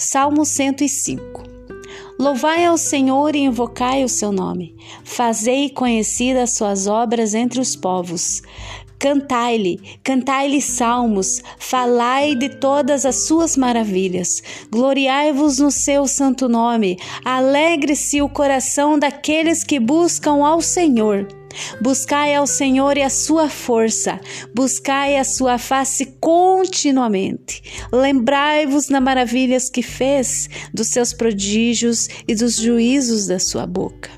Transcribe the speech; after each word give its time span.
Salmo 0.00 0.44
105 0.44 1.42
Louvai 2.20 2.64
ao 2.64 2.78
Senhor 2.78 3.34
e 3.34 3.40
invocai 3.40 4.04
o 4.04 4.08
seu 4.08 4.30
nome. 4.30 4.76
Fazei 5.02 5.68
conhecidas 5.70 6.50
as 6.50 6.56
suas 6.56 6.86
obras 6.86 7.34
entre 7.34 7.60
os 7.60 7.74
povos. 7.74 8.40
Cantai-lhe, 8.96 9.98
cantai-lhe 10.04 10.62
salmos, 10.62 11.42
falai 11.58 12.36
de 12.36 12.48
todas 12.48 13.04
as 13.04 13.26
suas 13.26 13.56
maravilhas. 13.56 14.40
Gloriai-vos 14.70 15.58
no 15.58 15.72
seu 15.72 16.06
santo 16.06 16.48
nome. 16.48 16.96
Alegre-se 17.24 18.22
o 18.22 18.28
coração 18.28 19.00
daqueles 19.00 19.64
que 19.64 19.80
buscam 19.80 20.46
ao 20.46 20.62
Senhor. 20.62 21.26
Buscai 21.80 22.34
ao 22.34 22.46
Senhor 22.46 22.96
e 22.96 23.02
a 23.02 23.10
sua 23.10 23.48
força, 23.48 24.20
buscai 24.54 25.16
a 25.16 25.24
sua 25.24 25.58
face 25.58 26.06
continuamente. 26.20 27.62
Lembrai-vos 27.92 28.88
das 28.88 29.02
maravilhas 29.02 29.68
que 29.68 29.82
fez, 29.82 30.48
dos 30.72 30.88
seus 30.88 31.12
prodígios 31.12 32.08
e 32.26 32.34
dos 32.34 32.56
juízos 32.56 33.26
da 33.26 33.38
sua 33.38 33.66
boca. 33.66 34.10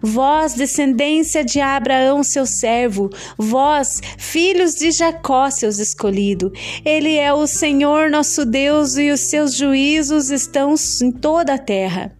Vós, 0.00 0.54
descendência 0.54 1.44
de 1.44 1.60
Abraão, 1.60 2.22
seu 2.22 2.46
servo, 2.46 3.10
vós, 3.36 4.00
filhos 4.18 4.76
de 4.76 4.90
Jacó, 4.90 5.50
seus 5.50 5.78
escolhido. 5.78 6.52
Ele 6.84 7.16
é 7.16 7.32
o 7.32 7.46
Senhor 7.46 8.10
nosso 8.10 8.44
Deus 8.44 8.96
e 8.96 9.10
os 9.10 9.20
seus 9.20 9.54
juízos 9.54 10.30
estão 10.30 10.74
em 11.02 11.10
toda 11.10 11.54
a 11.54 11.58
terra. 11.58 12.16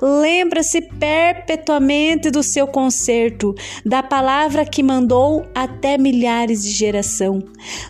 Lembra-se 0.00 0.80
perpetuamente 0.80 2.30
do 2.30 2.42
seu 2.42 2.66
concerto, 2.66 3.54
da 3.84 4.02
palavra 4.02 4.64
que 4.64 4.82
mandou 4.82 5.46
até 5.54 5.98
milhares 5.98 6.62
de 6.62 6.70
geração, 6.70 7.42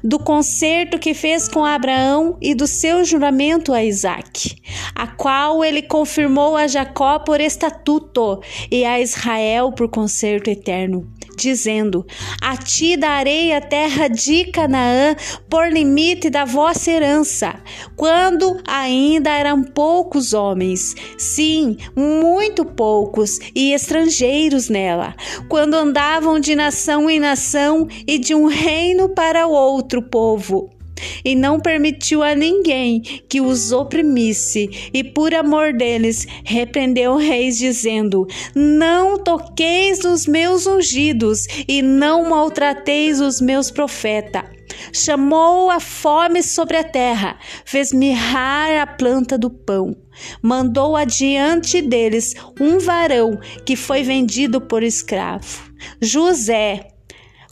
do 0.02 0.18
concerto 0.18 0.98
que 0.98 1.14
fez 1.14 1.48
com 1.48 1.64
Abraão 1.64 2.36
e 2.40 2.54
do 2.54 2.66
seu 2.66 3.04
juramento 3.04 3.72
a 3.72 3.84
Isaac, 3.84 4.56
a 4.94 5.06
qual 5.06 5.64
ele 5.64 5.82
confirmou 5.82 6.56
a 6.56 6.66
Jacó 6.66 7.18
por 7.18 7.40
estatuto 7.40 8.40
e 8.70 8.84
a 8.84 9.00
Israel 9.00 9.72
por 9.72 9.88
concerto 9.88 10.50
eterno 10.50 11.17
dizendo: 11.38 12.06
A 12.40 12.56
ti 12.56 12.96
darei 12.96 13.52
a 13.52 13.60
terra 13.60 14.08
de 14.08 14.44
Canaã 14.46 15.14
por 15.48 15.70
limite 15.70 16.28
da 16.28 16.44
vossa 16.44 16.90
herança, 16.90 17.54
quando 17.96 18.60
ainda 18.66 19.30
eram 19.30 19.62
poucos 19.62 20.32
homens, 20.32 20.94
sim, 21.16 21.76
muito 21.94 22.64
poucos 22.64 23.38
e 23.54 23.72
estrangeiros 23.72 24.68
nela, 24.68 25.14
quando 25.48 25.74
andavam 25.74 26.40
de 26.40 26.54
nação 26.54 27.08
em 27.08 27.20
nação 27.20 27.86
e 28.06 28.18
de 28.18 28.34
um 28.34 28.46
reino 28.46 29.08
para 29.08 29.46
outro 29.46 30.02
povo 30.02 30.77
e 31.24 31.34
não 31.34 31.60
permitiu 31.60 32.22
a 32.22 32.34
ninguém 32.34 33.00
que 33.28 33.40
os 33.40 33.72
oprimisse, 33.72 34.90
e 34.92 35.02
por 35.02 35.34
amor 35.34 35.72
deles 35.72 36.26
repreendeu 36.44 37.16
reis, 37.16 37.58
dizendo: 37.58 38.26
Não 38.54 39.18
toqueis 39.18 40.00
nos 40.00 40.26
meus 40.26 40.66
ungidos, 40.66 41.46
e 41.66 41.82
não 41.82 42.28
maltrateis 42.28 43.20
os 43.20 43.40
meus 43.40 43.70
profetas. 43.70 44.58
Chamou 44.92 45.70
a 45.70 45.80
fome 45.80 46.42
sobre 46.42 46.76
a 46.76 46.84
terra, 46.84 47.38
fez 47.64 47.92
mirrar 47.92 48.80
a 48.80 48.86
planta 48.86 49.36
do 49.36 49.50
pão. 49.50 49.96
Mandou 50.42 50.96
adiante 50.96 51.80
deles 51.80 52.34
um 52.60 52.78
varão 52.78 53.38
que 53.64 53.76
foi 53.76 54.02
vendido 54.02 54.60
por 54.60 54.82
escravo. 54.82 55.72
José, 56.00 56.88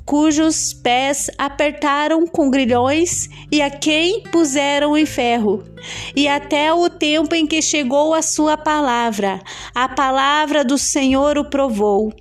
cujos 0.07 0.73
pés 0.73 1.29
apertaram 1.37 2.27
com 2.29 2.49
grilhões 2.49 3.29
e 3.51 3.61
a 3.61 3.69
quem 3.69 4.23
puseram 4.23 4.97
em 4.97 5.05
ferro, 5.05 5.65
e 6.14 6.29
até 6.29 6.73
o 6.73 6.89
tempo 6.89 7.35
em 7.35 7.45
que 7.45 7.61
chegou 7.61 8.14
a 8.14 8.23
sua 8.23 8.57
palavra, 8.57 9.41
a 9.75 9.89
palavra 9.89 10.64
do 10.64 10.79
Senhor 10.79 11.36
o 11.36 11.51
provou. 11.51 12.13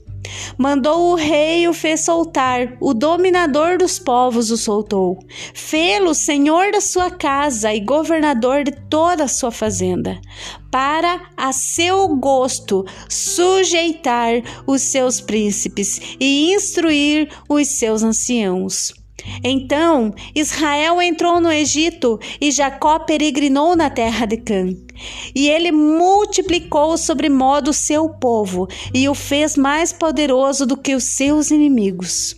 Mandou 0.57 1.11
o 1.11 1.15
rei 1.15 1.67
o 1.67 1.73
fez 1.73 2.05
soltar, 2.05 2.77
o 2.79 2.93
dominador 2.93 3.77
dos 3.77 3.99
povos 3.99 4.51
o 4.51 4.57
soltou. 4.57 5.19
Fê-lo 5.53 6.13
senhor 6.13 6.71
da 6.71 6.79
sua 6.79 7.11
casa 7.11 7.73
e 7.73 7.79
governador 7.79 8.63
de 8.63 8.71
toda 8.89 9.25
a 9.25 9.27
sua 9.27 9.51
fazenda, 9.51 10.19
para 10.71 11.21
a 11.35 11.51
seu 11.51 12.07
gosto 12.15 12.85
sujeitar 13.09 14.41
os 14.65 14.81
seus 14.81 15.19
príncipes 15.19 16.15
e 16.19 16.53
instruir 16.53 17.29
os 17.49 17.77
seus 17.77 18.01
anciãos. 18.01 19.04
Então 19.43 20.13
Israel 20.33 21.01
entrou 21.01 21.39
no 21.39 21.51
Egito 21.51 22.19
e 22.39 22.51
Jacó 22.51 22.99
peregrinou 22.99 23.75
na 23.75 23.89
terra 23.89 24.25
de 24.25 24.37
Cã. 24.37 24.69
E 25.35 25.49
ele 25.49 25.71
multiplicou 25.71 26.97
sobre 26.97 27.29
modo 27.29 27.71
o 27.71 27.73
seu 27.73 28.09
povo 28.09 28.67
e 28.93 29.07
o 29.09 29.13
fez 29.13 29.55
mais 29.55 29.91
poderoso 29.91 30.65
do 30.65 30.77
que 30.77 30.95
os 30.95 31.03
seus 31.03 31.51
inimigos. 31.51 32.35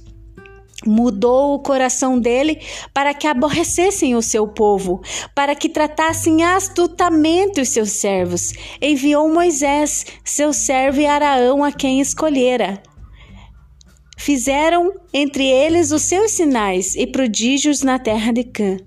Mudou 0.85 1.55
o 1.55 1.59
coração 1.59 2.19
dele 2.19 2.61
para 2.93 3.13
que 3.13 3.25
aborrecessem 3.25 4.15
o 4.15 4.21
seu 4.21 4.47
povo, 4.47 5.01
para 5.33 5.55
que 5.55 5.67
tratassem 5.67 6.43
astutamente 6.43 7.59
os 7.59 7.69
seus 7.69 7.91
servos. 7.91 8.53
Enviou 8.79 9.27
Moisés, 9.33 10.05
seu 10.23 10.53
servo, 10.53 11.01
e 11.01 11.05
Araão, 11.07 11.63
a 11.63 11.71
quem 11.71 11.99
escolhera. 11.99 12.81
Fizeram 14.17 14.93
entre 15.13 15.45
eles 15.47 15.91
os 15.91 16.01
seus 16.01 16.31
sinais 16.31 16.95
e 16.95 17.05
prodígios 17.05 17.83
na 17.83 17.99
terra 17.99 18.33
de 18.33 18.43
Cã. 18.43 18.77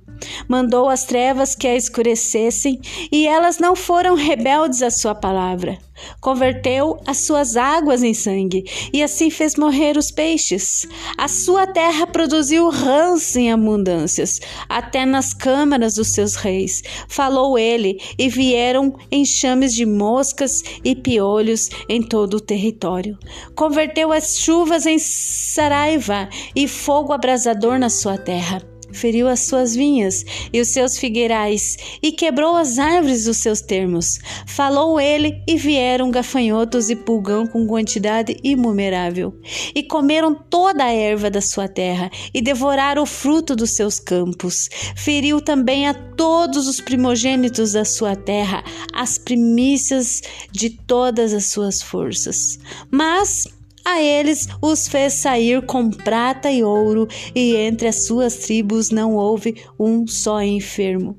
Mandou 0.49 0.89
as 0.89 1.05
trevas 1.05 1.55
que 1.55 1.67
a 1.67 1.77
escurecessem, 1.77 2.81
e 3.11 3.27
elas 3.27 3.59
não 3.59 3.75
foram 3.77 4.15
rebeldes 4.15 4.83
à 4.83 4.91
sua 4.91 5.15
palavra. 5.15 5.79
Converteu 6.21 6.99
as 7.07 7.19
suas 7.19 7.57
águas 7.57 8.03
em 8.03 8.15
sangue, 8.15 8.65
e 8.93 9.03
assim 9.03 9.31
fez 9.31 9.57
morrer 9.57 9.97
os 9.97 10.11
peixes. 10.11 10.87
A 11.17 11.29
sua 11.29 11.67
terra 11.67 12.07
produziu 12.07 12.69
rãs 12.69 13.37
em 13.37 13.53
abundâncias, 13.53 14.41
até 14.69 15.05
nas 15.05 15.35
câmaras 15.35 15.95
dos 15.95 16.09
seus 16.09 16.35
reis. 16.35 16.83
Falou 17.09 17.59
ele, 17.59 18.01
e 18.19 18.29
vieram 18.29 18.95
enxames 19.11 19.75
de 19.75 19.87
moscas 19.87 20.63
e 20.85 20.95
piolhos 20.95 21.69
em 21.89 22.03
todo 22.03 22.35
o 22.35 22.41
território. 22.41 23.19
Converteu 23.55 24.13
as 24.13 24.39
chuvas 24.39 24.87
em 24.87 24.99
saraiva 24.99 26.29
e 26.55 26.67
fogo 26.67 27.13
abrasador 27.13 27.79
na 27.79 27.89
sua 27.89 28.19
terra 28.19 28.70
feriu 28.93 29.28
as 29.28 29.41
suas 29.41 29.75
vinhas 29.75 30.25
e 30.53 30.61
os 30.61 30.69
seus 30.69 30.99
figueirais, 30.99 31.77
e 32.03 32.12
quebrou 32.12 32.56
as 32.56 32.78
árvores 32.78 33.25
dos 33.25 33.39
seus 33.39 33.61
termos. 33.61 34.19
Falou 34.47 35.01
ele, 35.01 35.43
e 35.47 35.56
vieram 35.56 36.11
gafanhotos 36.11 36.91
e 36.91 36.97
pulgão 36.97 37.47
com 37.47 37.67
quantidade 37.67 38.37
inumerável, 38.43 39.34
e 39.75 39.83
comeram 39.83 40.34
toda 40.34 40.84
a 40.84 40.93
erva 40.93 41.31
da 41.31 41.41
sua 41.41 41.69
terra, 41.69 42.11
e 42.33 42.41
devoraram 42.41 43.03
o 43.03 43.06
fruto 43.06 43.55
dos 43.56 43.71
seus 43.71 43.99
campos. 43.99 44.69
Feriu 44.97 45.41
também 45.41 45.87
a 45.87 45.95
todos 45.95 46.69
os 46.69 46.81
primogênitos 46.81 47.72
da 47.72 47.84
sua 47.84 48.17
terra, 48.17 48.62
as 48.93 49.19
primícias 49.19 50.21
de 50.51 50.71
todas 50.71 51.33
as 51.33 51.47
suas 51.47 51.83
forças. 51.83 52.59
Mas 52.91 53.45
a 53.93 54.03
eles 54.03 54.49
os 54.61 54.89
fez 54.89 55.15
sair 55.15 55.65
com 55.67 55.91
prata 55.91 56.51
e 56.51 56.62
ouro, 56.62 57.09
e 57.34 57.56
entre 57.56 57.89
as 57.89 58.05
suas 58.05 58.37
tribos 58.37 58.91
não 58.91 59.17
houve 59.17 59.62
um 59.78 60.06
só 60.06 60.43
enfermo. 60.43 61.17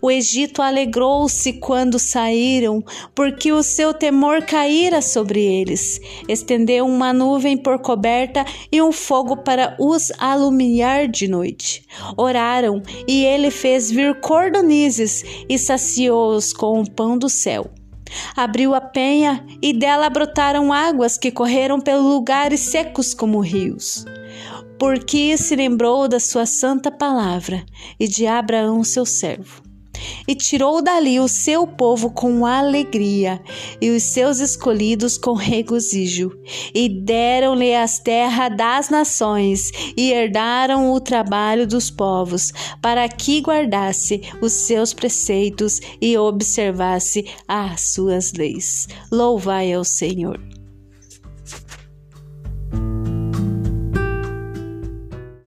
O 0.00 0.10
Egito 0.10 0.62
alegrou-se 0.62 1.54
quando 1.54 1.98
saíram, 1.98 2.82
porque 3.14 3.52
o 3.52 3.62
seu 3.62 3.92
temor 3.92 4.42
caíra 4.42 5.02
sobre 5.02 5.42
eles. 5.42 6.00
Estendeu 6.28 6.86
uma 6.86 7.12
nuvem 7.12 7.56
por 7.56 7.80
coberta 7.80 8.44
e 8.70 8.80
um 8.80 8.92
fogo 8.92 9.38
para 9.38 9.76
os 9.78 10.12
alumiar 10.18 11.08
de 11.08 11.28
noite. 11.28 11.84
Oraram, 12.16 12.82
e 13.06 13.24
ele 13.24 13.50
fez 13.50 13.90
vir 13.90 14.20
cordonizes 14.20 15.24
e 15.48 15.58
saciou-os 15.58 16.52
com 16.52 16.80
o 16.80 16.90
pão 16.90 17.18
do 17.18 17.28
céu. 17.28 17.70
Abriu 18.36 18.74
a 18.74 18.80
penha 18.80 19.44
e 19.62 19.72
dela 19.72 20.08
brotaram 20.10 20.72
águas 20.72 21.16
que 21.18 21.30
correram 21.30 21.80
pelos 21.80 22.04
lugares 22.04 22.60
secos 22.60 23.14
como 23.14 23.40
rios. 23.40 24.04
Porque 24.78 25.36
se 25.36 25.54
lembrou 25.56 26.08
da 26.08 26.18
sua 26.18 26.46
santa 26.46 26.90
palavra 26.90 27.64
e 27.98 28.08
de 28.08 28.26
Abraão, 28.26 28.82
seu 28.82 29.06
servo 29.06 29.73
e 30.26 30.34
tirou 30.34 30.82
dali 30.82 31.20
o 31.20 31.28
seu 31.28 31.66
povo 31.66 32.10
com 32.10 32.46
alegria 32.46 33.40
e 33.80 33.90
os 33.90 34.02
seus 34.02 34.40
escolhidos 34.40 35.18
com 35.18 35.34
regozijo, 35.34 36.30
e 36.74 36.88
deram-lhe 36.88 37.74
as 37.74 37.98
terras 37.98 38.56
das 38.56 38.90
nações 38.90 39.70
e 39.96 40.12
herdaram 40.12 40.92
o 40.92 41.00
trabalho 41.00 41.66
dos 41.66 41.90
povos, 41.90 42.52
para 42.80 43.08
que 43.08 43.40
guardasse 43.40 44.22
os 44.40 44.52
seus 44.52 44.92
preceitos 44.92 45.80
e 46.00 46.16
observasse 46.16 47.24
as 47.46 47.92
suas 47.92 48.32
leis. 48.32 48.88
Louvai 49.10 49.72
ao 49.72 49.84
Senhor. 49.84 50.40